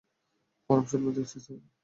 পরম, 0.69 0.85
স্বপ্ন 0.85 1.07
দেখছিস, 1.11 1.43
তাই 1.47 1.57
না? 1.57 1.67